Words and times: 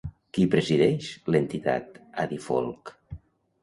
Qui 0.37 0.45
presideix 0.55 1.11
l'entitat 1.37 2.03
Adifolk? 2.27 2.99